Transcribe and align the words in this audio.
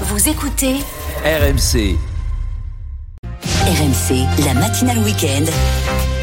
Vous 0.00 0.28
écoutez 0.28 0.74
RMC, 1.24 1.96
RMC, 3.64 4.44
la 4.44 4.54
matinale 4.54 4.98
week-end. 4.98 5.44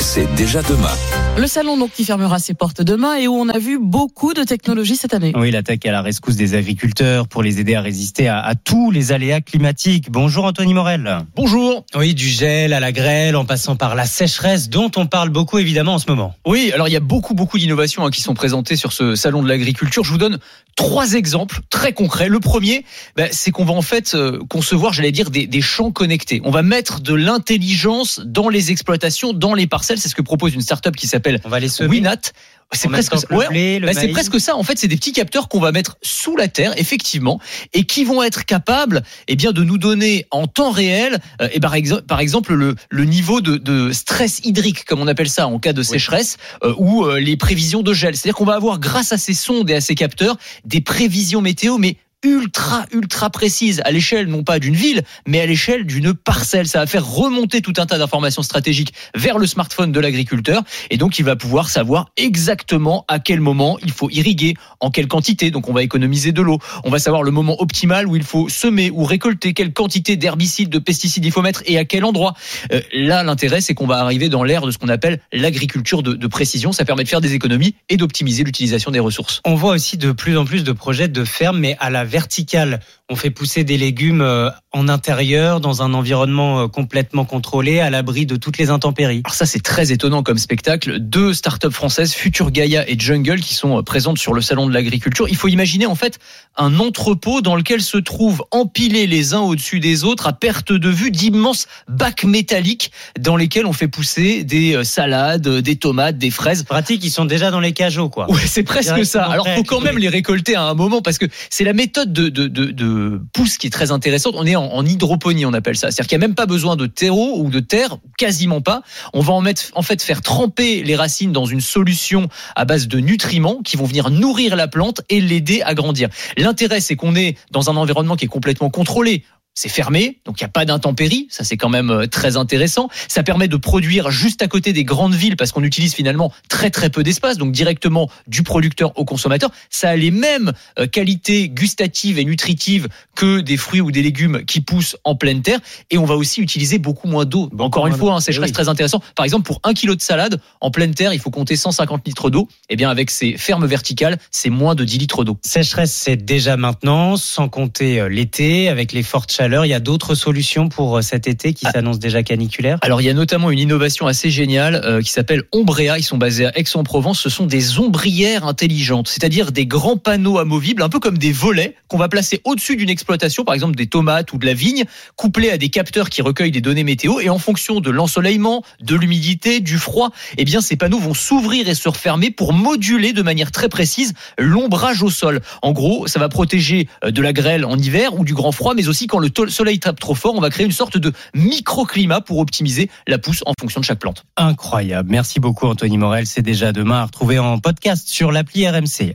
C'est 0.00 0.32
déjà 0.34 0.62
demain. 0.62 0.90
Le 1.36 1.46
salon 1.46 1.76
donc 1.76 1.92
qui 1.92 2.04
fermera 2.04 2.38
ses 2.38 2.54
portes 2.54 2.82
demain 2.82 3.16
et 3.16 3.26
où 3.26 3.34
on 3.34 3.48
a 3.48 3.58
vu 3.58 3.78
beaucoup 3.80 4.34
de 4.34 4.44
technologies 4.44 4.96
cette 4.96 5.14
année. 5.14 5.32
Oui, 5.34 5.50
l'attaque 5.50 5.84
à 5.86 5.92
la 5.92 6.02
rescousse 6.02 6.36
des 6.36 6.54
agriculteurs 6.54 7.26
pour 7.26 7.42
les 7.42 7.58
aider 7.58 7.74
à 7.74 7.80
résister 7.80 8.28
à, 8.28 8.40
à 8.40 8.54
tous 8.54 8.90
les 8.90 9.10
aléas 9.10 9.40
climatiques. 9.40 10.10
Bonjour 10.10 10.44
Anthony 10.44 10.74
Morel. 10.74 11.18
Bonjour. 11.34 11.84
Oui, 11.96 12.14
du 12.14 12.28
gel 12.28 12.72
à 12.72 12.80
la 12.80 12.92
grêle, 12.92 13.34
en 13.34 13.44
passant 13.44 13.74
par 13.74 13.94
la 13.94 14.06
sécheresse, 14.06 14.68
dont 14.68 14.90
on 14.96 15.06
parle 15.06 15.30
beaucoup 15.30 15.58
évidemment 15.58 15.94
en 15.94 15.98
ce 15.98 16.08
moment. 16.08 16.34
Oui, 16.46 16.70
alors 16.72 16.88
il 16.88 16.92
y 16.92 16.96
a 16.96 17.00
beaucoup 17.00 17.34
beaucoup 17.34 17.58
d'innovations 17.58 18.04
hein, 18.06 18.10
qui 18.10 18.20
sont 18.20 18.34
présentées 18.34 18.76
sur 18.76 18.92
ce 18.92 19.16
salon 19.16 19.42
de 19.42 19.48
l'agriculture. 19.48 20.04
Je 20.04 20.12
vous 20.12 20.18
donne 20.18 20.38
trois 20.76 21.14
exemples 21.14 21.60
très 21.70 21.92
concrets. 21.92 22.28
Le 22.28 22.40
premier, 22.40 22.84
bah, 23.16 23.24
c'est 23.32 23.50
qu'on 23.50 23.64
va 23.64 23.72
en 23.72 23.82
fait 23.82 24.14
euh, 24.14 24.38
concevoir, 24.48 24.92
j'allais 24.92 25.12
dire, 25.12 25.30
des, 25.30 25.46
des 25.46 25.60
champs 25.60 25.90
connectés. 25.90 26.40
On 26.44 26.50
va 26.50 26.62
mettre 26.62 27.00
de 27.00 27.14
l'intelligence 27.14 28.20
dans 28.24 28.48
les 28.48 28.70
exploitations, 28.70 29.32
dans 29.32 29.54
les 29.54 29.66
parcelles. 29.66 29.83
C'est 29.84 30.08
ce 30.08 30.14
que 30.14 30.22
propose 30.22 30.54
une 30.54 30.60
start-up 30.60 30.96
qui 30.96 31.06
s'appelle. 31.06 31.40
Winat. 31.88 32.32
C'est 32.72 32.88
presque 32.88 33.16
ça. 33.16 33.32
Ouais, 33.32 33.48
blé, 33.48 33.80
bah, 33.80 33.92
c'est 33.92 34.08
presque 34.08 34.40
ça. 34.40 34.56
En 34.56 34.62
fait, 34.62 34.78
c'est 34.78 34.88
des 34.88 34.96
petits 34.96 35.12
capteurs 35.12 35.48
qu'on 35.48 35.60
va 35.60 35.72
mettre 35.72 35.96
sous 36.02 36.36
la 36.36 36.48
terre, 36.48 36.72
effectivement, 36.76 37.40
et 37.72 37.84
qui 37.84 38.04
vont 38.04 38.22
être 38.22 38.44
capables, 38.44 39.02
eh 39.28 39.36
bien, 39.36 39.52
de 39.52 39.62
nous 39.62 39.78
donner 39.78 40.26
en 40.30 40.46
temps 40.46 40.70
réel, 40.70 41.18
euh, 41.40 41.48
et 41.52 41.60
par, 41.60 41.74
exemple, 41.74 42.54
le, 42.54 42.74
le 42.90 43.04
niveau 43.04 43.40
de, 43.40 43.56
de 43.56 43.92
stress 43.92 44.40
hydrique, 44.44 44.84
comme 44.84 45.00
on 45.00 45.06
appelle 45.06 45.28
ça 45.28 45.46
en 45.46 45.58
cas 45.58 45.72
de 45.72 45.82
sécheresse, 45.82 46.36
euh, 46.62 46.74
ou 46.78 47.04
euh, 47.04 47.20
les 47.20 47.36
prévisions 47.36 47.82
de 47.82 47.92
gel. 47.92 48.16
C'est-à-dire 48.16 48.36
qu'on 48.36 48.44
va 48.44 48.54
avoir, 48.54 48.78
grâce 48.78 49.12
à 49.12 49.18
ces 49.18 49.34
sondes 49.34 49.70
et 49.70 49.74
à 49.74 49.80
ces 49.80 49.94
capteurs, 49.94 50.36
des 50.64 50.80
prévisions 50.80 51.40
météo, 51.40 51.78
mais 51.78 51.96
ultra 52.24 52.86
ultra 52.92 53.30
précises 53.30 53.80
à 53.84 53.92
l'échelle 53.92 54.26
non 54.26 54.42
pas 54.42 54.58
d'une 54.58 54.74
ville 54.74 55.02
mais 55.26 55.40
à 55.40 55.46
l'échelle 55.46 55.84
d'une 55.84 56.14
parcelle 56.14 56.66
ça 56.66 56.80
va 56.80 56.86
faire 56.86 57.06
remonter 57.06 57.60
tout 57.60 57.74
un 57.76 57.86
tas 57.86 57.98
d'informations 57.98 58.42
stratégiques 58.42 58.92
vers 59.14 59.38
le 59.38 59.46
smartphone 59.46 59.92
de 59.92 60.00
l'agriculteur 60.00 60.62
et 60.90 60.96
donc 60.96 61.18
il 61.18 61.24
va 61.24 61.36
pouvoir 61.36 61.68
savoir 61.68 62.10
exactement 62.16 63.04
à 63.08 63.18
quel 63.18 63.40
moment 63.40 63.78
il 63.82 63.92
faut 63.92 64.10
irriguer, 64.10 64.54
en 64.80 64.90
quelle 64.90 65.08
quantité, 65.08 65.50
donc 65.50 65.68
on 65.68 65.72
va 65.72 65.82
économiser 65.82 66.32
de 66.32 66.42
l'eau. 66.42 66.58
On 66.84 66.90
va 66.90 66.98
savoir 66.98 67.22
le 67.22 67.30
moment 67.30 67.60
optimal 67.60 68.06
où 68.06 68.16
il 68.16 68.22
faut 68.22 68.48
semer 68.48 68.90
ou 68.90 69.04
récolter, 69.04 69.52
quelle 69.52 69.72
quantité 69.72 70.16
d'herbicides, 70.16 70.68
de 70.68 70.78
pesticides 70.78 71.24
il 71.24 71.32
faut 71.32 71.42
mettre 71.42 71.62
et 71.66 71.78
à 71.78 71.84
quel 71.84 72.04
endroit. 72.04 72.34
Euh, 72.72 72.80
là, 72.92 73.22
l'intérêt, 73.22 73.60
c'est 73.60 73.74
qu'on 73.74 73.86
va 73.86 73.98
arriver 73.98 74.28
dans 74.28 74.44
l'ère 74.44 74.62
de 74.62 74.70
ce 74.70 74.78
qu'on 74.78 74.88
appelle 74.88 75.20
l'agriculture 75.32 76.02
de, 76.02 76.14
de 76.14 76.26
précision. 76.26 76.72
Ça 76.72 76.84
permet 76.84 77.04
de 77.04 77.08
faire 77.08 77.20
des 77.20 77.34
économies 77.34 77.74
et 77.88 77.96
d'optimiser 77.96 78.44
l'utilisation 78.44 78.90
des 78.90 79.00
ressources. 79.00 79.40
On 79.44 79.54
voit 79.54 79.72
aussi 79.72 79.96
de 79.96 80.12
plus 80.12 80.36
en 80.36 80.44
plus 80.44 80.64
de 80.64 80.72
projets 80.72 81.08
de 81.08 81.24
ferme, 81.24 81.58
mais 81.58 81.76
à 81.80 81.90
la 81.90 82.04
verticale. 82.14 82.78
On 83.10 83.16
fait 83.16 83.30
pousser 83.30 83.64
des 83.64 83.76
légumes 83.76 84.22
euh, 84.22 84.50
en 84.70 84.88
intérieur, 84.88 85.60
dans 85.60 85.82
un 85.82 85.92
environnement 85.94 86.60
euh, 86.60 86.68
complètement 86.68 87.24
contrôlé, 87.24 87.80
à 87.80 87.90
l'abri 87.90 88.24
de 88.24 88.36
toutes 88.36 88.56
les 88.56 88.70
intempéries. 88.70 89.20
Alors 89.24 89.34
ça, 89.34 89.46
c'est 89.46 89.62
très 89.62 89.90
étonnant 89.90 90.22
comme 90.22 90.38
spectacle. 90.38 91.00
Deux 91.00 91.34
startups 91.34 91.72
françaises, 91.72 92.14
Future 92.14 92.52
Gaia 92.52 92.88
et 92.88 92.96
Jungle, 92.96 93.40
qui 93.40 93.54
sont 93.54 93.78
euh, 93.78 93.82
présentes 93.82 94.18
sur 94.18 94.32
le 94.32 94.40
salon 94.40 94.68
de 94.68 94.72
l'agriculture. 94.72 95.26
Il 95.28 95.34
faut 95.34 95.48
imaginer 95.48 95.86
en 95.86 95.96
fait 95.96 96.20
un 96.56 96.78
entrepôt 96.78 97.40
dans 97.40 97.56
lequel 97.56 97.82
se 97.82 97.98
trouvent 97.98 98.44
empilés 98.52 99.08
les 99.08 99.34
uns 99.34 99.40
au-dessus 99.40 99.80
des 99.80 100.04
autres, 100.04 100.28
à 100.28 100.32
perte 100.32 100.70
de 100.70 100.88
vue, 100.88 101.10
d'immenses 101.10 101.66
bacs 101.88 102.22
métalliques 102.22 102.92
dans 103.18 103.34
lesquels 103.34 103.66
on 103.66 103.72
fait 103.72 103.88
pousser 103.88 104.44
des 104.44 104.84
salades, 104.84 105.48
des 105.48 105.76
tomates, 105.76 106.16
des 106.16 106.30
fraises. 106.30 106.62
Pratique, 106.62 107.04
ils 107.04 107.10
sont 107.10 107.24
déjà 107.24 107.50
dans 107.50 107.60
les 107.60 107.72
cajots, 107.72 108.08
quoi. 108.08 108.30
Ouais, 108.30 108.46
c'est 108.46 108.62
presque 108.62 109.04
ça. 109.04 109.24
Alors, 109.24 109.48
faut 109.48 109.64
quand 109.64 109.80
même 109.80 109.98
les 109.98 110.08
récolter 110.08 110.54
à 110.54 110.62
un 110.62 110.74
moment 110.74 111.02
parce 111.02 111.18
que 111.18 111.26
c'est 111.50 111.64
la 111.64 111.72
méthode 111.72 112.03
de, 112.12 113.20
pousse 113.32 113.58
qui 113.58 113.66
est 113.66 113.70
très 113.70 113.90
intéressante. 113.90 114.34
On 114.36 114.46
est 114.46 114.56
en, 114.56 114.64
en 114.64 114.84
hydroponie, 114.84 115.46
on 115.46 115.52
appelle 115.52 115.76
ça. 115.76 115.90
C'est-à-dire 115.90 116.08
qu'il 116.08 116.18
n'y 116.18 116.24
a 116.24 116.28
même 116.28 116.34
pas 116.34 116.46
besoin 116.46 116.76
de 116.76 116.86
terreau 116.86 117.38
ou 117.38 117.50
de 117.50 117.60
terre, 117.60 117.98
quasiment 118.18 118.60
pas. 118.60 118.82
On 119.12 119.20
va 119.20 119.32
en 119.32 119.40
mettre, 119.40 119.62
en 119.74 119.82
fait, 119.82 120.02
faire 120.02 120.22
tremper 120.22 120.82
les 120.82 120.96
racines 120.96 121.32
dans 121.32 121.46
une 121.46 121.60
solution 121.60 122.28
à 122.56 122.64
base 122.64 122.88
de 122.88 122.98
nutriments 122.98 123.60
qui 123.62 123.76
vont 123.76 123.84
venir 123.84 124.10
nourrir 124.10 124.56
la 124.56 124.68
plante 124.68 125.02
et 125.08 125.20
l'aider 125.20 125.62
à 125.62 125.74
grandir. 125.74 126.08
L'intérêt, 126.36 126.80
c'est 126.80 126.96
qu'on 126.96 127.14
est 127.14 127.36
dans 127.50 127.70
un 127.70 127.76
environnement 127.76 128.16
qui 128.16 128.24
est 128.24 128.28
complètement 128.28 128.70
contrôlé. 128.70 129.24
C'est 129.54 129.68
fermé, 129.68 130.18
donc 130.24 130.40
il 130.40 130.44
n'y 130.44 130.46
a 130.46 130.50
pas 130.50 130.64
d'intempéries, 130.64 131.28
ça 131.30 131.44
c'est 131.44 131.56
quand 131.56 131.68
même 131.68 131.90
euh, 131.90 132.06
très 132.06 132.36
intéressant. 132.36 132.88
Ça 133.08 133.22
permet 133.22 133.46
de 133.46 133.56
produire 133.56 134.10
juste 134.10 134.42
à 134.42 134.48
côté 134.48 134.72
des 134.72 134.82
grandes 134.82 135.14
villes 135.14 135.36
parce 135.36 135.52
qu'on 135.52 135.62
utilise 135.62 135.94
finalement 135.94 136.32
très 136.48 136.70
très 136.70 136.90
peu 136.90 137.04
d'espace, 137.04 137.38
donc 137.38 137.52
directement 137.52 138.10
du 138.26 138.42
producteur 138.42 138.98
au 138.98 139.04
consommateur. 139.04 139.50
Ça 139.70 139.90
a 139.90 139.96
les 139.96 140.10
mêmes 140.10 140.52
euh, 140.78 140.88
qualités 140.88 141.48
gustatives 141.48 142.18
et 142.18 142.24
nutritives 142.24 142.88
que 143.14 143.40
des 143.40 143.56
fruits 143.56 143.80
ou 143.80 143.92
des 143.92 144.02
légumes 144.02 144.44
qui 144.44 144.60
poussent 144.60 144.96
en 145.04 145.14
pleine 145.14 145.40
terre. 145.42 145.60
Et 145.90 145.98
on 145.98 146.04
va 146.04 146.16
aussi 146.16 146.40
utiliser 146.40 146.78
beaucoup 146.78 147.06
moins 147.06 147.24
d'eau. 147.24 147.48
Encore 147.58 147.86
une 147.86 147.94
fois, 147.94 148.14
hein, 148.14 148.20
c'est 148.20 148.34
Eh 148.34 148.38
oui. 148.40 148.50
très 148.52 148.68
intéressant. 148.68 149.00
Par 149.14 149.24
exemple, 149.24 149.44
pour 149.44 149.60
un 149.62 149.72
kilo 149.72 149.94
de 149.94 150.02
salade 150.02 150.40
en 150.60 150.72
pleine 150.72 150.94
terre, 150.94 151.14
il 151.14 151.20
faut 151.20 151.30
compter 151.30 151.54
150 151.54 152.04
litres 152.06 152.28
d'eau. 152.28 152.48
Et 152.70 152.76
bien 152.76 152.90
avec 152.90 153.10
ces 153.10 153.36
fermes 153.36 153.66
verticales, 153.66 154.18
c'est 154.32 154.50
moins 154.50 154.74
de 154.74 154.84
10 154.84 154.98
litres 154.98 155.22
d'eau. 155.22 155.38
Sécheresse, 155.42 155.92
c'est 155.92 156.16
déjà 156.16 156.56
maintenant, 156.56 157.16
sans 157.16 157.48
compter 157.48 158.00
euh, 158.00 158.08
l'été, 158.08 158.68
avec 158.68 158.92
les 158.92 159.04
fortes 159.04 159.30
chaleurs. 159.30 159.43
Il 159.46 159.68
y 159.68 159.74
a 159.74 159.80
d'autres 159.80 160.14
solutions 160.14 160.68
pour 160.68 160.96
euh, 160.98 161.02
cet 161.02 161.28
été 161.28 161.52
qui 161.52 161.66
Ah. 161.66 161.72
s'annonce 161.72 161.98
déjà 161.98 162.22
caniculaire. 162.22 162.78
Alors 162.82 163.00
il 163.00 163.04
y 163.04 163.10
a 163.10 163.14
notamment 163.14 163.50
une 163.50 163.58
innovation 163.58 164.06
assez 164.06 164.30
géniale 164.30 164.80
euh, 164.84 165.02
qui 165.02 165.10
s'appelle 165.10 165.42
Ombrea. 165.52 165.98
Ils 165.98 166.02
sont 166.02 166.16
basés 166.16 166.46
à 166.46 166.58
Aix-en-Provence. 166.58 167.20
Ce 167.20 167.28
sont 167.28 167.46
des 167.46 167.78
ombrières 167.78 168.46
intelligentes, 168.46 169.08
c'est-à-dire 169.08 169.52
des 169.52 169.66
grands 169.66 169.96
panneaux 169.98 170.38
amovibles, 170.38 170.82
un 170.82 170.88
peu 170.88 170.98
comme 171.00 171.18
des 171.18 171.32
volets 171.32 171.74
qu'on 171.88 171.98
va 171.98 172.08
placer 172.08 172.40
au-dessus 172.44 172.76
d'une 172.76 172.88
exploitation, 172.90 173.44
par 173.44 173.54
exemple 173.54 173.74
des 173.76 173.86
tomates 173.86 174.32
ou 174.32 174.38
de 174.38 174.46
la 174.46 174.54
vigne, 174.54 174.84
couplés 175.16 175.50
à 175.50 175.58
des 175.58 175.68
capteurs 175.68 176.08
qui 176.10 176.22
recueillent 176.22 176.50
des 176.50 176.60
données 176.60 176.84
météo. 176.84 177.20
Et 177.20 177.28
en 177.28 177.38
fonction 177.38 177.80
de 177.80 177.90
l'ensoleillement, 177.90 178.62
de 178.80 178.96
l'humidité, 178.96 179.60
du 179.60 179.78
froid, 179.78 180.10
eh 180.38 180.44
bien 180.44 180.60
ces 180.60 180.76
panneaux 180.76 180.98
vont 180.98 181.14
s'ouvrir 181.14 181.68
et 181.68 181.74
se 181.74 181.88
refermer 181.88 182.30
pour 182.30 182.52
moduler 182.52 183.12
de 183.12 183.22
manière 183.22 183.52
très 183.52 183.68
précise 183.68 184.14
l'ombrage 184.38 185.02
au 185.02 185.10
sol. 185.10 185.40
En 185.62 185.72
gros, 185.72 186.06
ça 186.06 186.18
va 186.18 186.28
protéger 186.28 186.88
euh, 187.04 187.10
de 187.10 187.20
la 187.22 187.32
grêle 187.32 187.64
en 187.64 187.76
hiver 187.78 188.18
ou 188.18 188.24
du 188.24 188.34
grand 188.34 188.52
froid, 188.52 188.74
mais 188.74 188.88
aussi 188.88 189.06
quand 189.06 189.18
le 189.18 189.30
soleil 189.48 189.78
tape 189.78 190.00
trop 190.00 190.14
fort, 190.14 190.34
on 190.34 190.40
va 190.40 190.50
créer 190.50 190.66
une 190.66 190.72
sorte 190.72 190.96
de 190.96 191.12
microclimat 191.34 192.20
pour 192.20 192.38
optimiser 192.38 192.90
la 193.06 193.18
pousse 193.18 193.42
en 193.46 193.52
fonction 193.58 193.80
de 193.80 193.84
chaque 193.84 193.98
plante. 193.98 194.24
Incroyable. 194.36 195.10
Merci 195.10 195.40
beaucoup 195.40 195.66
Anthony 195.66 195.98
Morel. 195.98 196.26
C'est 196.26 196.42
déjà 196.42 196.72
demain 196.72 197.00
à 197.00 197.04
retrouver 197.04 197.38
en 197.38 197.58
podcast 197.58 198.08
sur 198.08 198.32
l'appli 198.32 198.68
RMC. 198.68 199.12